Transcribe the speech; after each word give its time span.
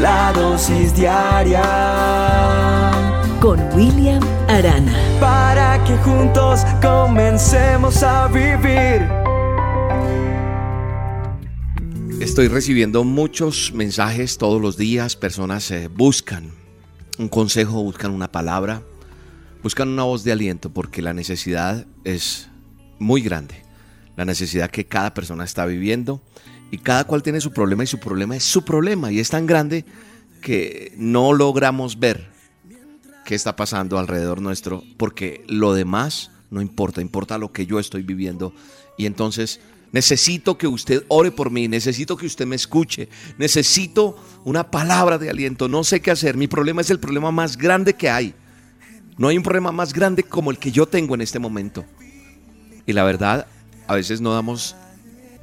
la 0.00 0.32
dosis 0.32 0.94
diaria 0.94 1.62
con 3.40 3.58
William 3.74 4.22
Arana. 4.48 4.92
Para 5.20 5.82
que 5.84 5.96
juntos 5.98 6.60
comencemos 6.80 8.02
a 8.02 8.28
vivir. 8.28 9.02
Estoy 12.20 12.48
recibiendo 12.48 13.04
muchos 13.04 13.72
mensajes 13.74 14.38
todos 14.38 14.62
los 14.62 14.76
días. 14.76 15.16
Personas 15.16 15.70
eh, 15.72 15.88
buscan 15.88 16.52
un 17.18 17.28
consejo, 17.28 17.82
buscan 17.82 18.12
una 18.12 18.30
palabra, 18.30 18.82
buscan 19.62 19.88
una 19.88 20.04
voz 20.04 20.22
de 20.24 20.32
aliento 20.32 20.70
porque 20.70 21.02
la 21.02 21.14
necesidad 21.14 21.84
es 22.04 22.48
muy 22.98 23.22
grande. 23.22 23.62
La 24.16 24.24
necesidad 24.24 24.70
que 24.70 24.86
cada 24.86 25.14
persona 25.14 25.44
está 25.44 25.66
viviendo 25.66 26.22
y 26.72 26.78
cada 26.78 27.04
cual 27.04 27.22
tiene 27.22 27.40
su 27.40 27.52
problema 27.52 27.84
y 27.84 27.86
su 27.86 28.00
problema 28.00 28.34
es 28.34 28.42
su 28.42 28.64
problema 28.64 29.12
y 29.12 29.20
es 29.20 29.28
tan 29.28 29.46
grande 29.46 29.84
que 30.40 30.92
no 30.96 31.34
logramos 31.34 32.00
ver 32.00 32.30
qué 33.26 33.36
está 33.36 33.54
pasando 33.54 33.98
alrededor 33.98 34.40
nuestro 34.40 34.82
porque 34.96 35.44
lo 35.46 35.74
demás 35.74 36.30
no 36.50 36.60
importa, 36.60 37.00
importa 37.00 37.38
lo 37.38 37.52
que 37.52 37.66
yo 37.66 37.78
estoy 37.78 38.02
viviendo 38.02 38.54
y 38.96 39.04
entonces 39.04 39.60
necesito 39.92 40.56
que 40.56 40.66
usted 40.66 41.04
ore 41.08 41.30
por 41.30 41.50
mí, 41.50 41.68
necesito 41.68 42.16
que 42.16 42.24
usted 42.24 42.46
me 42.46 42.56
escuche, 42.56 43.10
necesito 43.36 44.16
una 44.44 44.70
palabra 44.70 45.18
de 45.18 45.28
aliento, 45.28 45.68
no 45.68 45.84
sé 45.84 46.00
qué 46.00 46.10
hacer, 46.10 46.38
mi 46.38 46.48
problema 46.48 46.80
es 46.80 46.88
el 46.88 46.98
problema 46.98 47.30
más 47.30 47.58
grande 47.58 47.94
que 47.94 48.08
hay. 48.08 48.34
No 49.18 49.28
hay 49.28 49.36
un 49.36 49.42
problema 49.42 49.72
más 49.72 49.92
grande 49.92 50.22
como 50.22 50.50
el 50.50 50.58
que 50.58 50.72
yo 50.72 50.86
tengo 50.86 51.14
en 51.14 51.20
este 51.20 51.38
momento. 51.38 51.84
Y 52.86 52.94
la 52.94 53.04
verdad, 53.04 53.46
a 53.86 53.94
veces 53.94 54.22
no 54.22 54.32
damos 54.32 54.74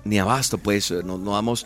ni 0.04 0.20
abasto, 0.20 0.58
pues 0.58 0.92
no, 0.92 1.18
no 1.18 1.34
damos 1.34 1.66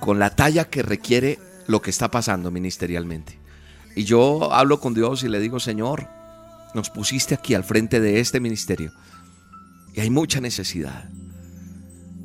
con 0.00 0.18
la 0.18 0.30
talla 0.30 0.64
que 0.64 0.82
requiere 0.82 1.38
lo 1.66 1.80
que 1.80 1.90
está 1.90 2.10
pasando 2.10 2.50
ministerialmente. 2.50 3.38
Y 3.96 4.04
yo 4.04 4.52
hablo 4.52 4.80
con 4.80 4.94
Dios 4.94 5.22
y 5.22 5.28
le 5.28 5.40
digo, 5.40 5.60
Señor, 5.60 6.08
nos 6.74 6.90
pusiste 6.90 7.34
aquí 7.34 7.54
al 7.54 7.64
frente 7.64 8.00
de 8.00 8.20
este 8.20 8.40
ministerio 8.40 8.92
y 9.94 10.00
hay 10.00 10.10
mucha 10.10 10.40
necesidad. 10.40 11.08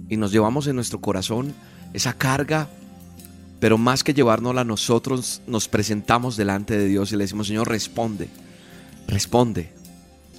Y 0.10 0.18
nos 0.18 0.32
llevamos 0.32 0.66
en 0.68 0.76
nuestro 0.76 1.00
corazón 1.00 1.54
esa 1.94 2.14
carga, 2.14 2.68
pero 3.60 3.78
más 3.78 4.04
que 4.04 4.14
llevárnosla 4.14 4.64
nosotros, 4.64 5.42
nos 5.46 5.68
presentamos 5.68 6.36
delante 6.36 6.78
de 6.78 6.88
Dios 6.88 7.12
y 7.12 7.16
le 7.16 7.26
decimos, 7.26 7.48
Señor, 7.48 7.70
responde, 7.70 8.30
responde. 9.08 9.72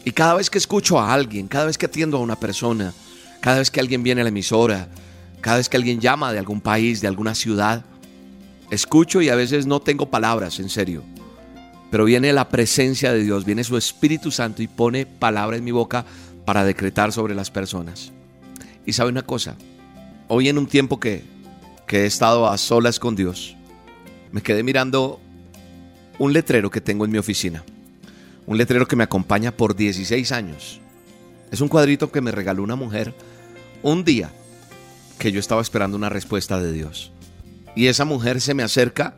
Y 0.05 0.11
cada 0.11 0.35
vez 0.35 0.51
que 0.51 0.59
escucho 0.59 0.99
a 0.99 1.13
alguien, 1.13 1.47
cada 1.47 1.67
vez 1.67 1.79
que 1.79 1.87
atiendo 1.87 2.17
a 2.17 2.21
una 2.21 2.37
persona, 2.37 2.93
cada 3.41 3.59
vez 3.59 3.71
que 3.71 3.81
alguien 3.81 4.03
viene 4.03 4.21
a 4.21 4.25
la 4.25 4.31
emisora, 4.31 4.89
cada 5.41 5.57
vez 5.57 5.69
que 5.69 5.77
alguien 5.77 6.01
llama 6.01 6.33
de 6.33 6.39
algún 6.39 6.61
país, 6.61 7.01
de 7.01 7.09
alguna 7.09 7.35
ciudad, 7.35 7.85
escucho 8.71 9.23
y 9.23 9.29
a 9.29 9.35
veces 9.35 9.67
no 9.67 9.81
tengo 9.81 10.11
palabras, 10.11 10.61
en 10.61 10.69
serio. 10.69 11.03
Pero 11.91 12.05
viene 12.05 12.33
la 12.33 12.49
presencia 12.49 13.13
de 13.13 13.23
Dios, 13.23 13.45
viene 13.45 13.65
su 13.65 13.77
Espíritu 13.77 14.31
Santo 14.31 14.63
y 14.63 14.69
pone 14.69 15.07
palabra 15.07 15.57
en 15.57 15.65
mi 15.65 15.73
boca 15.73 16.05
para 16.45 16.65
decretar 16.65 17.13
sobre 17.13 17.35
las 17.35 17.51
personas. 17.51 18.13
Y 18.87 18.93
sabe 18.93 19.11
una 19.11 19.23
cosa, 19.23 19.57
hoy 20.29 20.49
en 20.49 20.59
un 20.59 20.67
tiempo 20.67 21.01
que, 21.01 21.25
que 21.87 22.03
he 22.03 22.07
estado 22.07 22.49
a 22.49 22.59
solas 22.59 23.01
con 23.01 23.17
Dios, 23.17 23.57
me 24.31 24.43
quedé 24.43 24.63
mirando 24.63 25.21
un 26.19 26.33
letrero 26.33 26.71
que 26.71 26.81
tengo 26.81 27.05
en 27.05 27.11
mi 27.11 27.19
oficina. 27.19 27.65
Un 28.47 28.59
letrero 28.59 28.87
que 28.87 28.97
me 28.97 29.05
acompaña 29.05 29.53
por 29.53 29.75
16 29.75 30.33
años. 30.33 30.81
Es 31.51 31.61
un 31.61 31.69
cuadrito 31.69 32.13
que 32.13 32.21
me 32.21 32.31
regaló 32.31 32.63
una 32.63 32.77
mujer 32.77 33.15
un 33.83 34.05
día 34.05 34.31
que 35.19 35.33
yo 35.33 35.41
estaba 35.41 35.63
esperando 35.63 35.97
una 35.97 36.09
respuesta 36.09 36.61
de 36.61 36.73
Dios. 36.73 37.13
Y 37.75 37.87
esa 37.87 38.05
mujer 38.05 38.41
se 38.41 38.55
me 38.55 38.63
acerca 38.63 39.15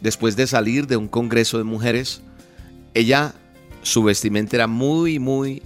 después 0.00 0.36
de 0.36 0.46
salir 0.46 0.86
de 0.86 0.96
un 0.96 1.08
congreso 1.08 1.58
de 1.58 1.64
mujeres. 1.64 2.20
Ella, 2.94 3.34
su 3.82 4.02
vestimenta 4.02 4.56
era 4.56 4.66
muy, 4.66 5.18
muy, 5.18 5.62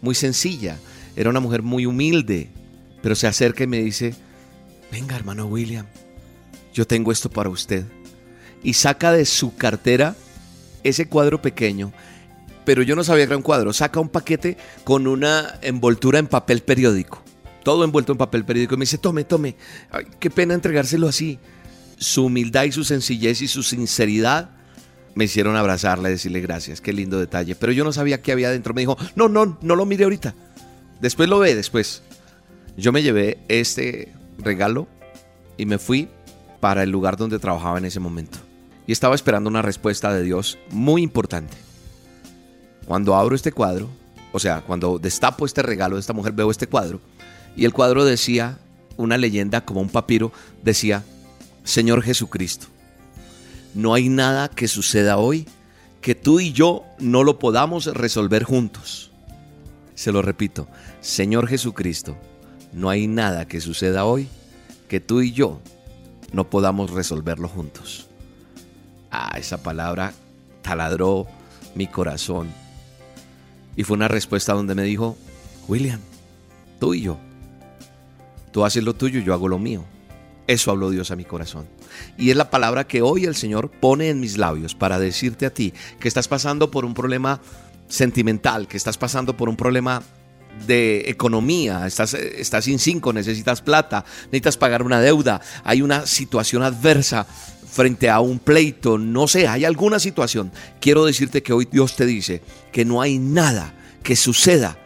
muy 0.00 0.14
sencilla. 0.14 0.78
Era 1.16 1.30
una 1.30 1.40
mujer 1.40 1.62
muy 1.62 1.86
humilde. 1.86 2.50
Pero 3.02 3.14
se 3.14 3.26
acerca 3.26 3.64
y 3.64 3.68
me 3.68 3.78
dice, 3.78 4.14
venga 4.90 5.16
hermano 5.16 5.46
William, 5.46 5.86
yo 6.72 6.86
tengo 6.86 7.12
esto 7.12 7.30
para 7.30 7.50
usted. 7.50 7.84
Y 8.62 8.72
saca 8.72 9.12
de 9.12 9.24
su 9.24 9.54
cartera 9.56 10.16
ese 10.82 11.08
cuadro 11.08 11.42
pequeño 11.42 11.92
pero 12.66 12.82
yo 12.82 12.96
no 12.96 13.04
sabía 13.04 13.24
que 13.24 13.30
era 13.30 13.36
un 13.36 13.42
cuadro. 13.44 13.72
Saca 13.72 14.00
un 14.00 14.08
paquete 14.08 14.58
con 14.82 15.06
una 15.06 15.54
envoltura 15.62 16.18
en 16.18 16.26
papel 16.26 16.62
periódico. 16.62 17.22
Todo 17.66 17.82
envuelto 17.82 18.12
en 18.12 18.18
papel 18.18 18.44
periódico. 18.44 18.76
Y 18.76 18.78
me 18.78 18.82
dice, 18.84 18.96
tome, 18.96 19.24
tome. 19.24 19.56
Ay, 19.90 20.06
qué 20.20 20.30
pena 20.30 20.54
entregárselo 20.54 21.08
así. 21.08 21.40
Su 21.98 22.26
humildad 22.26 22.62
y 22.62 22.70
su 22.70 22.84
sencillez 22.84 23.42
y 23.42 23.48
su 23.48 23.64
sinceridad 23.64 24.50
me 25.16 25.24
hicieron 25.24 25.56
abrazarle 25.56 26.10
y 26.10 26.12
decirle 26.12 26.40
gracias. 26.40 26.80
Qué 26.80 26.92
lindo 26.92 27.18
detalle. 27.18 27.56
Pero 27.56 27.72
yo 27.72 27.82
no 27.82 27.92
sabía 27.92 28.22
qué 28.22 28.30
había 28.30 28.52
dentro. 28.52 28.72
Me 28.72 28.82
dijo, 28.82 28.96
no, 29.16 29.28
no, 29.28 29.58
no 29.60 29.74
lo 29.74 29.84
mire 29.84 30.04
ahorita. 30.04 30.32
Después 31.00 31.28
lo 31.28 31.40
ve, 31.40 31.56
después. 31.56 32.04
Yo 32.76 32.92
me 32.92 33.02
llevé 33.02 33.38
este 33.48 34.14
regalo 34.38 34.86
y 35.56 35.66
me 35.66 35.78
fui 35.78 36.08
para 36.60 36.84
el 36.84 36.90
lugar 36.90 37.16
donde 37.16 37.40
trabajaba 37.40 37.78
en 37.78 37.86
ese 37.86 37.98
momento. 37.98 38.38
Y 38.86 38.92
estaba 38.92 39.16
esperando 39.16 39.50
una 39.50 39.62
respuesta 39.62 40.14
de 40.14 40.22
Dios 40.22 40.56
muy 40.70 41.02
importante. 41.02 41.56
Cuando 42.84 43.16
abro 43.16 43.34
este 43.34 43.50
cuadro, 43.50 43.88
o 44.30 44.38
sea, 44.38 44.60
cuando 44.60 45.00
destapo 45.00 45.44
este 45.44 45.62
regalo 45.62 45.96
de 45.96 46.00
esta 46.02 46.12
mujer, 46.12 46.32
veo 46.32 46.52
este 46.52 46.68
cuadro. 46.68 47.00
Y 47.56 47.64
el 47.64 47.72
cuadro 47.72 48.04
decía, 48.04 48.58
una 48.96 49.18
leyenda 49.18 49.64
como 49.64 49.80
un 49.80 49.88
papiro, 49.88 50.32
decía, 50.62 51.04
Señor 51.64 52.02
Jesucristo, 52.02 52.66
no 53.74 53.94
hay 53.94 54.08
nada 54.08 54.48
que 54.48 54.68
suceda 54.68 55.18
hoy 55.18 55.46
que 56.00 56.14
tú 56.14 56.38
y 56.38 56.52
yo 56.52 56.84
no 56.98 57.24
lo 57.24 57.38
podamos 57.38 57.86
resolver 57.86 58.44
juntos. 58.44 59.10
Se 59.94 60.12
lo 60.12 60.22
repito, 60.22 60.68
Señor 61.00 61.48
Jesucristo, 61.48 62.16
no 62.72 62.90
hay 62.90 63.06
nada 63.06 63.48
que 63.48 63.60
suceda 63.60 64.04
hoy 64.04 64.28
que 64.88 65.00
tú 65.00 65.20
y 65.20 65.32
yo 65.32 65.60
no 66.32 66.48
podamos 66.48 66.90
resolverlo 66.90 67.48
juntos. 67.48 68.06
Ah, 69.10 69.36
esa 69.38 69.62
palabra 69.62 70.12
taladró 70.62 71.26
mi 71.74 71.86
corazón 71.86 72.48
y 73.76 73.84
fue 73.84 73.96
una 73.96 74.08
respuesta 74.08 74.52
donde 74.52 74.74
me 74.74 74.82
dijo, 74.82 75.16
William, 75.68 76.00
tú 76.80 76.94
y 76.94 77.02
yo, 77.02 77.18
tú 78.56 78.64
haces 78.64 78.82
lo 78.82 78.94
tuyo, 78.94 79.20
yo 79.20 79.34
hago 79.34 79.48
lo 79.48 79.58
mío. 79.58 79.84
Eso 80.46 80.70
habló 80.70 80.88
Dios 80.88 81.10
a 81.10 81.16
mi 81.16 81.26
corazón. 81.26 81.66
Y 82.16 82.30
es 82.30 82.36
la 82.36 82.48
palabra 82.48 82.86
que 82.86 83.02
hoy 83.02 83.26
el 83.26 83.34
Señor 83.34 83.70
pone 83.70 84.08
en 84.08 84.18
mis 84.18 84.38
labios 84.38 84.74
para 84.74 84.98
decirte 84.98 85.44
a 85.44 85.52
ti 85.52 85.74
que 86.00 86.08
estás 86.08 86.26
pasando 86.26 86.70
por 86.70 86.86
un 86.86 86.94
problema 86.94 87.42
sentimental, 87.86 88.66
que 88.66 88.78
estás 88.78 88.96
pasando 88.96 89.36
por 89.36 89.50
un 89.50 89.58
problema 89.58 90.02
de 90.66 91.10
economía, 91.10 91.86
estás, 91.86 92.14
estás 92.14 92.64
sin 92.64 92.78
cinco, 92.78 93.12
necesitas 93.12 93.60
plata, 93.60 94.06
necesitas 94.28 94.56
pagar 94.56 94.82
una 94.82 95.02
deuda, 95.02 95.42
hay 95.62 95.82
una 95.82 96.06
situación 96.06 96.62
adversa 96.62 97.26
frente 97.70 98.08
a 98.08 98.20
un 98.20 98.38
pleito, 98.38 98.96
no 98.96 99.28
sé, 99.28 99.48
hay 99.48 99.66
alguna 99.66 99.98
situación. 99.98 100.50
Quiero 100.80 101.04
decirte 101.04 101.42
que 101.42 101.52
hoy 101.52 101.68
Dios 101.70 101.94
te 101.94 102.06
dice 102.06 102.40
que 102.72 102.86
no 102.86 103.02
hay 103.02 103.18
nada 103.18 103.74
que 104.02 104.16
suceda 104.16 104.78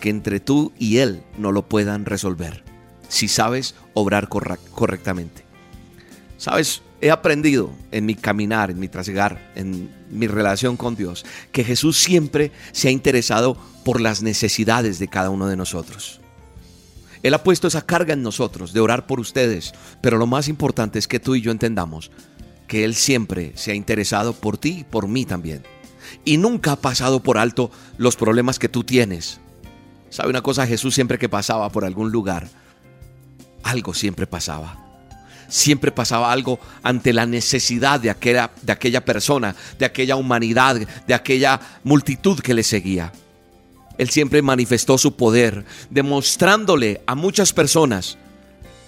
que 0.00 0.10
entre 0.10 0.40
tú 0.40 0.72
y 0.76 0.96
Él 0.96 1.22
no 1.38 1.52
lo 1.52 1.68
puedan 1.68 2.04
resolver, 2.04 2.64
si 3.12 3.28
sabes 3.28 3.74
obrar 3.92 4.30
correctamente. 4.30 5.44
Sabes, 6.38 6.80
he 7.02 7.10
aprendido 7.10 7.70
en 7.90 8.06
mi 8.06 8.14
caminar, 8.14 8.70
en 8.70 8.80
mi 8.80 8.88
trasegar, 8.88 9.52
en 9.54 9.90
mi 10.10 10.26
relación 10.26 10.78
con 10.78 10.96
Dios, 10.96 11.26
que 11.52 11.62
Jesús 11.62 11.98
siempre 11.98 12.52
se 12.72 12.88
ha 12.88 12.90
interesado 12.90 13.58
por 13.84 14.00
las 14.00 14.22
necesidades 14.22 14.98
de 14.98 15.08
cada 15.08 15.28
uno 15.28 15.46
de 15.46 15.58
nosotros. 15.58 16.20
Él 17.22 17.34
ha 17.34 17.44
puesto 17.44 17.68
esa 17.68 17.84
carga 17.84 18.14
en 18.14 18.22
nosotros 18.22 18.72
de 18.72 18.80
orar 18.80 19.06
por 19.06 19.20
ustedes, 19.20 19.74
pero 20.00 20.16
lo 20.16 20.26
más 20.26 20.48
importante 20.48 20.98
es 20.98 21.06
que 21.06 21.20
tú 21.20 21.34
y 21.34 21.42
yo 21.42 21.52
entendamos 21.52 22.10
que 22.66 22.82
Él 22.82 22.94
siempre 22.94 23.52
se 23.56 23.72
ha 23.72 23.74
interesado 23.74 24.32
por 24.32 24.56
ti 24.56 24.78
y 24.80 24.84
por 24.84 25.06
mí 25.06 25.26
también. 25.26 25.64
Y 26.24 26.38
nunca 26.38 26.72
ha 26.72 26.76
pasado 26.76 27.22
por 27.22 27.36
alto 27.36 27.70
los 27.98 28.16
problemas 28.16 28.58
que 28.58 28.70
tú 28.70 28.84
tienes. 28.84 29.38
¿Sabe 30.08 30.30
una 30.30 30.40
cosa? 30.40 30.66
Jesús 30.66 30.94
siempre 30.94 31.18
que 31.18 31.28
pasaba 31.28 31.70
por 31.70 31.84
algún 31.84 32.10
lugar, 32.10 32.48
algo 33.62 33.94
siempre 33.94 34.26
pasaba. 34.26 34.78
Siempre 35.48 35.92
pasaba 35.92 36.32
algo 36.32 36.58
ante 36.82 37.12
la 37.12 37.26
necesidad 37.26 38.00
de 38.00 38.10
aquella, 38.10 38.50
de 38.62 38.72
aquella 38.72 39.04
persona, 39.04 39.54
de 39.78 39.84
aquella 39.84 40.16
humanidad, 40.16 40.76
de 41.06 41.14
aquella 41.14 41.60
multitud 41.84 42.40
que 42.40 42.54
le 42.54 42.62
seguía. 42.62 43.12
Él 43.98 44.08
siempre 44.08 44.40
manifestó 44.40 44.96
su 44.96 45.16
poder, 45.16 45.66
demostrándole 45.90 47.02
a 47.06 47.14
muchas 47.14 47.52
personas 47.52 48.16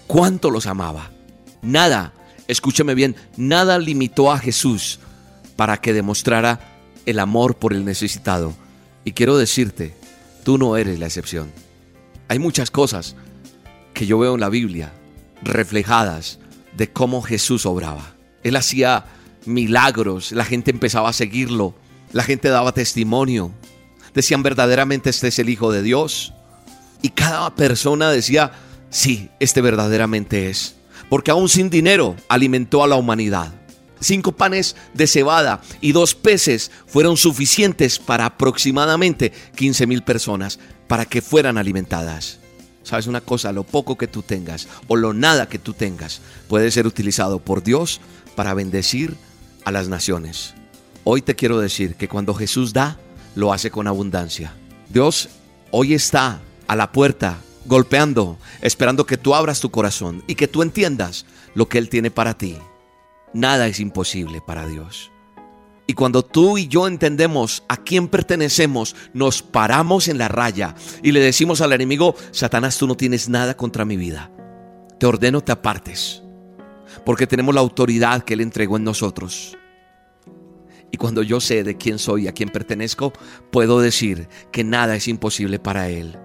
cuánto 0.07 0.51
los 0.51 0.67
amaba. 0.67 1.11
Nada 1.61 2.15
escúchame 2.49 2.95
bien, 2.95 3.17
nada 3.37 3.79
limitó 3.79 4.33
a 4.33 4.39
Jesús 4.39 5.01
para 5.57 5.79
que 5.79 5.93
demostrara 5.93 6.61
el 7.07 7.19
amor 7.19 7.57
por 7.57 7.73
el 7.73 7.85
necesitado. 7.85 8.55
Y 9.05 9.13
quiero 9.13 9.37
decirte, 9.37 9.95
tú 10.45 10.59
no 10.59 10.77
eres 10.77 10.99
la 10.99 11.07
excepción. 11.07 11.53
Hay 12.29 12.39
muchas 12.39 12.71
cosas 12.71 13.17
que 13.95 14.07
yo 14.07 14.19
veo 14.19 14.35
en 14.35 14.41
la 14.41 14.51
Biblia 14.51 14.93
reflejadas 15.43 16.39
de 16.77 16.91
cómo 16.91 17.23
Jesús 17.23 17.65
obraba. 17.65 18.15
Él 18.43 18.57
hacía 18.57 19.07
milagros, 19.47 20.33
la 20.33 20.45
gente 20.45 20.71
empezaba 20.71 21.09
a 21.09 21.15
seguirlo, 21.15 21.75
la 22.13 22.25
gente 22.25 22.49
daba 22.49 22.73
testimonio, 22.73 23.53
decían 24.15 24.43
verdaderamente 24.43 25.11
este 25.11 25.29
es 25.29 25.39
el 25.39 25.49
Hijo 25.49 25.73
de 25.73 25.83
Dios. 25.83 26.35
Y 27.03 27.11
cada 27.11 27.55
persona 27.55 28.11
decía, 28.11 28.53
sí, 28.91 29.31
este 29.41 29.61
verdaderamente 29.61 30.51
es. 30.51 30.77
Porque 31.09 31.31
aún 31.31 31.49
sin 31.49 31.71
dinero 31.71 32.17
alimentó 32.29 32.83
a 32.83 32.89
la 32.89 32.97
humanidad. 32.97 33.53
Cinco 34.01 34.33
panes 34.33 34.77
de 34.93 35.07
cebada 35.07 35.61
y 35.81 35.93
dos 35.93 36.15
peces 36.15 36.71
fueron 36.87 37.17
suficientes 37.17 37.99
para 37.99 38.27
aproximadamente 38.27 39.33
15 39.57 39.87
mil 39.87 40.03
personas 40.03 40.59
para 40.89 41.05
que 41.05 41.23
fueran 41.23 41.59
alimentadas. 41.59 42.41
¿Sabes 42.85 43.07
una 43.07 43.23
cosa? 43.23 43.53
Lo 43.53 43.65
poco 43.65 43.97
que 43.97 44.07
tú 44.07 44.23
tengas 44.23 44.69
o 44.87 44.97
lo 44.97 45.13
nada 45.13 45.49
que 45.49 45.59
tú 45.59 45.73
tengas 45.73 46.21
puede 46.49 46.71
ser 46.71 46.87
utilizado 46.87 47.41
por 47.41 47.63
Dios 47.63 48.01
para 48.37 48.55
bendecir 48.55 49.17
a 49.65 49.73
las 49.73 49.89
naciones. 49.89 50.55
Hoy 51.03 51.23
te 51.23 51.35
quiero 51.35 51.59
decir 51.59 51.97
que 51.97 52.09
cuando 52.09 52.35
Jesús 52.35 52.73
da, 52.73 52.99
lo 53.35 53.53
hace 53.53 53.71
con 53.71 53.89
abundancia. 53.89 54.55
Dios 54.89 55.29
hoy 55.71 55.95
está 55.95 56.41
a 56.69 56.77
la 56.77 56.93
puerta, 56.93 57.39
golpeando, 57.65 58.39
esperando 58.61 59.07
que 59.07 59.17
tú 59.17 59.35
abras 59.35 59.61
tu 59.61 59.71
corazón 59.71 60.23
y 60.27 60.35
que 60.35 60.47
tú 60.47 60.63
entiendas 60.63 61.27
lo 61.55 61.69
que 61.69 61.79
Él 61.79 61.89
tiene 61.89 62.11
para 62.11 62.37
ti. 62.37 62.57
Nada 63.33 63.67
es 63.67 63.81
imposible 63.81 64.41
para 64.47 64.67
Dios. 64.67 65.11
Y 65.87 65.93
cuando 65.95 66.25
tú 66.25 66.57
y 66.57 66.67
yo 66.67 66.87
entendemos 66.87 67.63
a 67.69 67.77
quién 67.77 68.09
pertenecemos, 68.09 68.97
nos 69.13 69.43
paramos 69.43 70.09
en 70.09 70.17
la 70.17 70.29
raya 70.29 70.75
y 71.03 71.13
le 71.13 71.21
decimos 71.21 71.61
al 71.61 71.75
enemigo, 71.75 72.15
Satanás, 72.31 72.79
tú 72.79 72.87
no 72.87 72.97
tienes 72.97 73.29
nada 73.29 73.57
contra 73.57 73.85
mi 73.85 73.97
vida. 73.97 74.31
Te 74.99 75.07
ordeno 75.07 75.43
te 75.43 75.53
apartes, 75.53 76.23
porque 77.05 77.27
tenemos 77.27 77.55
la 77.55 77.61
autoridad 77.61 78.25
que 78.25 78.33
Él 78.35 78.41
entregó 78.41 78.79
en 78.79 78.85
nosotros. 78.85 79.59
Y 80.91 80.97
cuando 80.97 81.23
yo 81.23 81.41
sé 81.41 81.65
de 81.65 81.77
quién 81.77 81.99
soy 81.99 82.25
y 82.25 82.29
a 82.29 82.33
quién 82.33 82.49
pertenezco, 82.49 83.13
puedo 83.51 83.81
decir 83.81 84.29
que 84.53 84.65
nada 84.65 84.97
es 84.97 85.09
imposible 85.09 85.59
para 85.59 85.91
Él. 85.91 86.17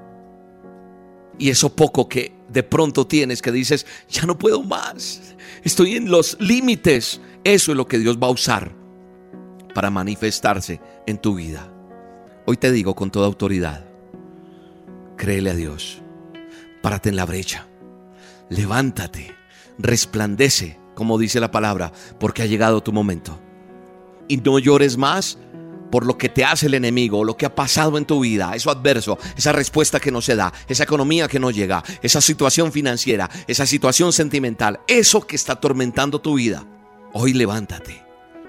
Y 1.38 1.50
eso 1.50 1.76
poco 1.76 2.08
que 2.08 2.34
de 2.48 2.64
pronto 2.64 3.08
tienes 3.08 3.42
que 3.42 3.52
dices, 3.52 3.86
ya 4.10 4.24
no 4.24 4.38
puedo 4.38 4.64
más, 4.64 5.36
estoy 5.64 5.96
en 5.96 6.10
los 6.10 6.38
límites, 6.40 7.20
eso 7.44 7.72
es 7.72 7.78
lo 7.78 7.88
que 7.88 7.98
Dios 7.98 8.18
va 8.18 8.28
a 8.28 8.32
usar 8.32 8.79
para 9.80 9.92
manifestarse 9.92 10.81
en 11.08 11.18
tu 11.20 11.36
vida. 11.36 11.72
Hoy 12.46 12.58
te 12.58 12.70
digo 12.70 12.96
con 12.96 13.12
toda 13.12 13.28
autoridad, 13.28 13.86
créele 15.16 15.52
a 15.52 15.56
Dios, 15.56 16.02
párate 16.81 17.08
en 17.08 17.16
la 17.16 17.24
brecha, 17.24 17.66
levántate, 18.50 19.34
resplandece, 19.78 20.78
como 20.96 21.18
dice 21.18 21.40
la 21.40 21.52
palabra, 21.52 21.94
porque 22.20 22.42
ha 22.42 22.46
llegado 22.46 22.84
tu 22.84 22.92
momento. 22.92 23.40
Y 24.28 24.36
no 24.36 24.60
llores 24.60 24.98
más 24.98 25.38
por 25.90 26.06
lo 26.06 26.18
que 26.18 26.28
te 26.28 26.44
hace 26.44 26.66
el 26.66 26.74
enemigo, 26.74 27.24
lo 27.24 27.38
que 27.38 27.46
ha 27.46 27.56
pasado 27.56 27.98
en 27.98 28.04
tu 28.04 28.20
vida, 28.20 28.52
eso 28.56 28.72
adverso, 28.72 29.18
esa 29.38 29.54
respuesta 29.54 30.02
que 30.02 30.12
no 30.12 30.20
se 30.20 30.36
da, 30.36 30.52
esa 30.68 30.84
economía 30.84 31.30
que 31.30 31.40
no 31.40 31.52
llega, 31.52 31.86
esa 32.02 32.20
situación 32.20 32.74
financiera, 32.74 33.30
esa 33.48 33.66
situación 33.66 34.12
sentimental, 34.12 34.81
eso 34.90 35.26
que 35.26 35.38
está 35.38 35.54
atormentando 35.54 36.20
tu 36.20 36.34
vida. 36.34 36.66
Hoy 37.14 37.31
levántate 37.31 38.04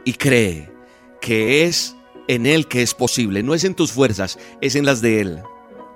y 0.04 0.14
cree 0.14 0.79
que 1.20 1.64
es 1.64 1.96
en 2.28 2.46
Él 2.46 2.66
que 2.66 2.82
es 2.82 2.94
posible. 2.94 3.42
No 3.42 3.54
es 3.54 3.64
en 3.64 3.74
tus 3.74 3.92
fuerzas, 3.92 4.38
es 4.60 4.74
en 4.74 4.84
las 4.84 5.00
de 5.00 5.20
Él. 5.20 5.42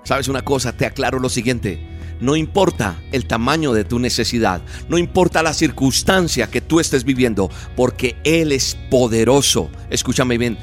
¿Sabes 0.05 0.29
una 0.29 0.43
cosa? 0.43 0.77
Te 0.77 0.87
aclaro 0.87 1.19
lo 1.19 1.29
siguiente. 1.29 1.79
No 2.21 2.37
importa 2.37 3.03
el 3.13 3.27
tamaño 3.27 3.73
de 3.73 3.85
tu 3.85 3.99
necesidad, 3.99 4.63
no 4.89 4.99
importa 4.99 5.43
la 5.43 5.53
circunstancia 5.53 6.49
que 6.49 6.61
tú 6.61 6.79
estés 6.79 7.05
viviendo, 7.05 7.51
porque 7.77 8.17
Él 8.25 8.53
es 8.53 8.77
poderoso. 8.91 9.71
Escúchame 9.91 10.39
bien, 10.39 10.57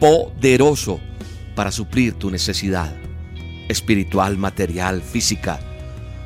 poderoso 0.00 1.00
para 1.54 1.70
suplir 1.70 2.14
tu 2.14 2.30
necesidad 2.30 2.96
espiritual, 3.68 4.36
material, 4.38 5.02
física 5.02 5.60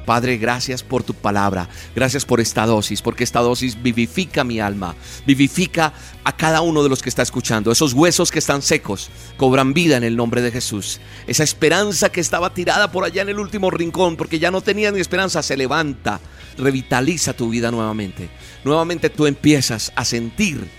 Padre, 0.09 0.39
gracias 0.39 0.83
por 0.83 1.03
tu 1.03 1.13
palabra, 1.13 1.69
gracias 1.95 2.25
por 2.25 2.41
esta 2.41 2.65
dosis, 2.65 3.03
porque 3.03 3.25
esta 3.25 3.41
dosis 3.41 3.83
vivifica 3.83 4.43
mi 4.43 4.59
alma, 4.59 4.95
vivifica 5.27 5.93
a 6.25 6.35
cada 6.35 6.63
uno 6.63 6.83
de 6.83 6.89
los 6.89 7.03
que 7.03 7.11
está 7.11 7.21
escuchando. 7.21 7.71
Esos 7.71 7.93
huesos 7.93 8.31
que 8.31 8.39
están 8.39 8.63
secos 8.63 9.11
cobran 9.37 9.75
vida 9.75 9.99
en 9.99 10.05
el 10.05 10.17
nombre 10.17 10.41
de 10.41 10.51
Jesús. 10.51 10.99
Esa 11.27 11.45
esperanza 11.45 12.09
que 12.09 12.23
estaba 12.23 12.55
tirada 12.55 12.91
por 12.91 13.05
allá 13.05 13.21
en 13.21 13.29
el 13.29 13.39
último 13.39 13.71
rincón, 13.71 14.17
porque 14.17 14.39
ya 14.39 14.51
no 14.51 14.63
tenía 14.63 14.91
ni 14.91 14.99
esperanza, 14.99 15.43
se 15.43 15.59
levanta, 15.59 16.21
revitaliza 16.57 17.35
tu 17.35 17.51
vida 17.51 17.71
nuevamente. 17.71 18.31
Nuevamente 18.65 19.11
tú 19.11 19.27
empiezas 19.27 19.93
a 19.95 20.07
sentir 20.07 20.71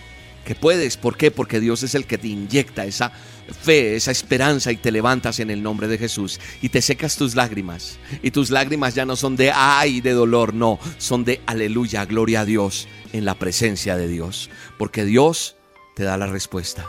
que 0.50 0.56
puedes. 0.56 0.98
¿Por 0.98 1.16
qué? 1.16 1.30
Porque 1.30 1.60
Dios 1.60 1.84
es 1.84 1.94
el 1.94 2.08
que 2.08 2.18
te 2.18 2.28
inyecta 2.28 2.84
esa 2.84 3.12
fe, 3.12 3.96
esa 3.96 4.10
esperanza 4.10 4.72
y 4.72 4.78
te 4.78 4.92
levantas 4.92 5.40
en 5.40 5.52
el 5.52 5.62
nombre 5.62 5.88
de 5.88 6.00
Jesús 6.00 6.40
y 6.60 6.70
te 6.70 6.82
secas 6.82 7.18
tus 7.18 7.36
lágrimas. 7.36 8.00
Y 8.24 8.32
tus 8.32 8.50
lágrimas 8.50 8.96
ya 8.96 9.06
no 9.06 9.16
son 9.16 9.36
de 9.36 9.52
ay, 9.52 10.02
de 10.02 10.12
dolor, 10.14 10.56
no, 10.56 10.80
son 10.98 11.24
de 11.24 11.40
aleluya, 11.46 12.04
gloria 12.06 12.42
a 12.42 12.46
Dios 12.46 12.88
en 13.14 13.26
la 13.26 13.36
presencia 13.36 13.96
de 13.96 14.08
Dios. 14.08 14.50
Porque 14.80 15.06
Dios 15.06 15.56
te 15.96 16.04
da 16.04 16.18
la 16.18 16.26
respuesta. 16.26 16.84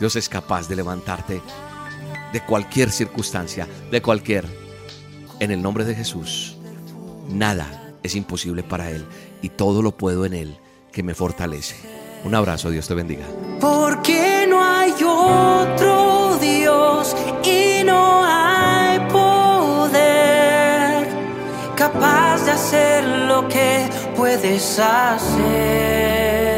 Dios 0.00 0.16
es 0.16 0.28
capaz 0.28 0.68
de 0.68 0.74
levantarte 0.74 1.40
de 2.32 2.40
cualquier 2.44 2.90
circunstancia, 2.90 3.68
de 3.92 4.02
cualquier. 4.02 4.46
En 5.38 5.52
el 5.52 5.62
nombre 5.62 5.84
de 5.84 5.94
Jesús, 5.94 6.56
nada 7.28 7.94
es 8.02 8.16
imposible 8.16 8.64
para 8.64 8.90
Él 8.90 9.06
y 9.42 9.50
todo 9.50 9.80
lo 9.80 9.96
puedo 9.96 10.26
en 10.26 10.34
Él 10.34 10.58
que 10.90 11.04
me 11.04 11.14
fortalece. 11.14 11.97
Un 12.24 12.34
abrazo, 12.34 12.70
Dios 12.70 12.86
te 12.88 12.94
bendiga. 12.94 13.24
Porque 13.60 14.46
no 14.48 14.62
hay 14.62 14.92
otro 15.02 16.36
Dios 16.40 17.16
y 17.44 17.82
no 17.84 18.22
hay 18.24 18.98
poder 19.10 20.28
capaz 21.76 22.44
de 22.44 22.50
hacer 22.52 23.04
lo 23.04 23.48
que 23.48 23.88
puedes 24.16 24.78
hacer. 24.78 26.57